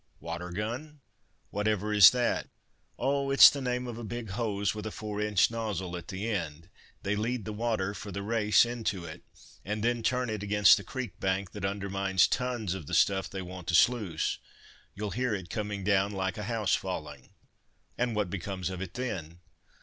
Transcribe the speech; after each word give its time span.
"'Water 0.19 0.49
gun?' 0.49 0.99
What 1.51 1.67
ever 1.67 1.93
is 1.93 2.09
that?" 2.09 2.47
"Oh! 2.97 3.29
it's 3.29 3.51
the 3.51 3.61
name 3.61 3.85
of 3.85 3.99
a 3.99 4.03
big 4.03 4.31
hose 4.31 4.73
with 4.73 4.87
a 4.87 4.91
four 4.91 5.21
inch 5.21 5.51
nozzle 5.51 5.95
at 5.95 6.07
the 6.07 6.27
end. 6.27 6.69
They 7.03 7.15
lead 7.15 7.45
the 7.45 7.53
water 7.53 7.93
for 7.93 8.11
the 8.11 8.23
race 8.23 8.65
into 8.65 9.05
it, 9.05 9.21
and 9.63 9.83
then 9.83 10.01
turn 10.01 10.31
it 10.31 10.41
against 10.41 10.77
the 10.77 10.83
creek 10.83 11.19
bank; 11.19 11.51
that 11.51 11.63
undermines 11.65 12.27
tons 12.27 12.73
of 12.73 12.87
the 12.87 12.95
stuff 12.95 13.29
they 13.29 13.43
want 13.43 13.67
to 13.67 13.75
sluice—you'll 13.75 15.11
hear 15.11 15.35
it 15.35 15.51
coming 15.51 15.83
down 15.83 16.13
like 16.13 16.39
a 16.39 16.45
house 16.49 16.73
falling!" 16.73 17.29
"And 17.95 18.15
what 18.15 18.31
becomes 18.31 18.71
of 18.71 18.81
it 18.81 18.95
then?" 18.95 19.39